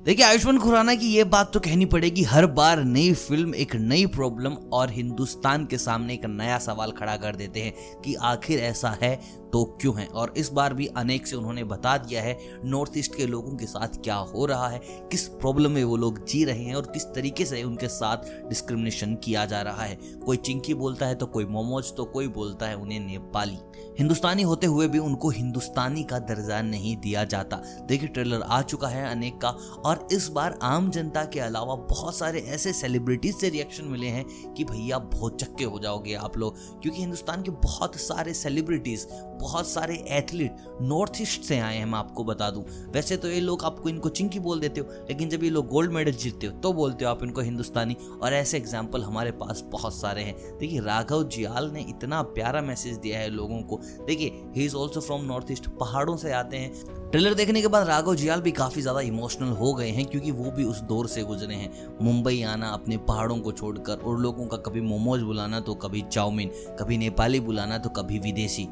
[0.00, 4.06] देखिए, आयुष्मान खुराना की ये बात तो कहनी पड़ेगी, हर बार नई फ़िल्म, एक नई
[4.06, 8.96] प्रॉब्लम और हिंदुस्तान के सामने एक नया सवाल खड़ा कर देते हैं कि आखिर ऐसा
[9.02, 9.14] है
[9.52, 10.06] तो क्यों है?
[10.06, 13.66] और इस बार भी अनेक से उन्होंने बता दिया है नॉर्थ ईस्ट के लोगों के
[13.66, 14.78] साथ क्या हो रहा है,
[15.10, 19.14] किस प्रॉब्लम में वो लोग जी रहे हैं और किस तरीके से उनके साथ डिस्क्रिमिनेशन
[19.14, 22.76] किया जा रहा है। कोई चिंकी बोलता है तो कोई मोमोज तो कोई बोलता है
[22.76, 23.58] उन्हें नेपाली।
[23.98, 28.88] हिंदुस्तानी होते हुए भी उनको हिंदुस्तानी का दर्जा नहीं दिया जाता। देखिए ट्रेलर आ चुका
[28.88, 29.56] है अनेक का
[29.90, 34.54] और इस बार आम जनता के अलावा बहुत सारे ऐसे सेलिब्रिटीज से रिएक्शन मिले हैं
[34.54, 39.06] कि भैया बहुत चक्के हो जाओगे आप लोग, क्योंकि हिंदुस्तान के बहुत सारे सेलिब्रिटीज
[39.40, 43.40] बहुत सारे एथलीट नॉर्थ ईस्ट से आए हैं, मैं आपको बता दूँ। वैसे तो ये
[43.40, 46.52] लोग आपको इनको चिंकी बोल देते हो, लेकिन जब ये लोग गोल्ड मेडल जीतते हो
[46.60, 50.80] तो बोलते हो आप इनको हिंदुस्तानी। और ऐसे एग्ज़ाम्पल हमारे पास बहुत सारे हैं। देखिए,
[50.80, 55.24] राघव जियाल ने इतना प्यारा मैसेज दिया है लोगों को। देखिए he is also from
[55.24, 59.00] North East पहाड़ों से आते हैं। ट्रेलर देखने के बाद राघव जियाल भी काफ़ी ज़्यादा
[59.00, 61.70] इमोशनल हो गए हैं, क्योंकि वो भी उस दौर से गुजरे हैं।
[62.02, 66.50] मुंबई आना, अपने पहाड़ों को छोड़कर, और लोगों का कभी मोमोज बुलाना तो कभी चाउमीन,
[66.78, 68.68] कभी नेपाली बुलाना तो कभी विदेशी।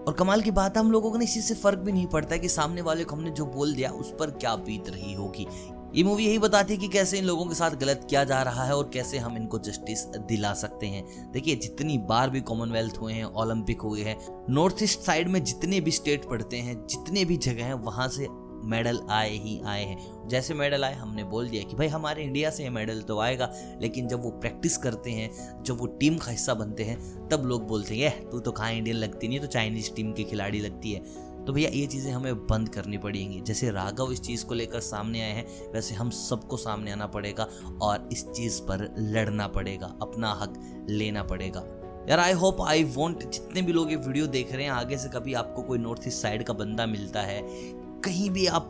[0.00, 2.34] और कमाल की बात है, हम लोगों को इस चीज़ से फ़र्क भी नहीं पड़ता
[2.34, 5.46] है कि सामने वाले को हमने जो बोल दिया, उस पर क्या बीत रही होगी।
[5.94, 8.64] ये मूवी यही बताती है कि कैसे इन लोगों के साथ गलत किया जा रहा
[8.64, 13.12] है और कैसे हम इनको जस्टिस दिला सकते हैं। देखिए, जितनी बार भी कॉमनवेल्थ हुए
[13.12, 14.16] हैं ओलंपिक हुए हैं
[14.50, 18.26] नॉर्थ ईस्ट साइड में जितने भी स्टेट पड़ते हैं, जितने भी जगह हैं, वहाँ से
[18.62, 22.50] मेडल आए ही आए हैं। जैसे मेडल आए, हमने बोल दिया कि भाई हमारे इंडिया
[22.50, 25.30] से ये मेडल तो आएगा, लेकिन जब वो प्रैक्टिस करते हैं,
[25.62, 28.96] जब वो टीम का हिस्सा बनते हैं, तब लोग बोलते हैं तू तो कहाँ इंडियन
[28.96, 32.68] लगती नहीं तो चाइनीज़ टीम की खिलाड़ी लगती है। तो भैया, ये चीज़ें हमें बंद
[32.68, 36.92] करनी पड़ेंगी। जैसे राघव इस चीज़ को लेकर सामने आए हैं, वैसे हम सबको सामने
[36.92, 37.48] आना पड़ेगा
[37.82, 41.64] और इस चीज़ पर लड़ना पड़ेगा, अपना हक लेना पड़ेगा।
[42.08, 45.08] यार आई होप आई वॉन्ट जितने भी लोग ये वीडियो देख रहे हैं, आगे से
[45.08, 47.40] कभी आपको कोई नॉर्थ ईस्ट साइड का बंदा मिलता है
[48.04, 48.68] कहीं भी आप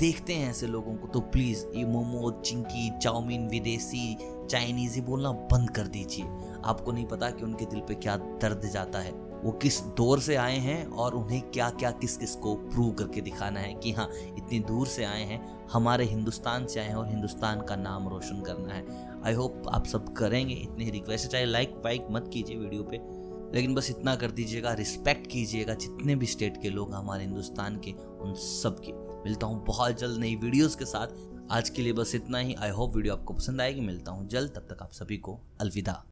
[0.00, 4.16] देखते हैं ऐसे लोगों को तो प्लीज़ ये मोमो, चिंकी, चाउमीन, विदेशी,
[4.50, 6.24] चाइनीज़, ये बोलना बंद कर दीजिए।
[6.64, 10.36] आपको नहीं पता कि उनके दिल पे क्या दर्द जाता है। वो किस दौर से
[10.36, 14.10] आए हैं और उन्हें क्या क्या किस किस को प्रूव करके दिखाना है कि हाँ
[14.12, 18.40] इतनी दूर से आए हैं, हमारे हिंदुस्तान से आए हैं और हिंदुस्तान का नाम रोशन
[18.40, 18.84] करना है।
[19.24, 23.21] आई होप आप सब करेंगे। इतनी रिक्वेस्ट चाहे लाइक वाइक मत कीजिए वीडियो पे।
[23.54, 27.92] लेकिन बस इतना कर दीजिएगा रिस्पेक्ट कीजिएगा, जितने भी स्टेट के लोग हमारे हिंदुस्तान के,
[27.92, 28.92] उन सब के।
[29.24, 31.06] मिलता हूँ बहुत जल्द नई वीडियोस के साथ।
[31.50, 34.50] आज के लिए बस इतना ही। आई होप वीडियो आपको पसंद आएगी। मिलता हूँ जल्द।
[34.50, 36.04] तब तक आप सभी को अलविदा।